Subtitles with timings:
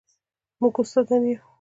[0.59, 1.39] موږ استادان یو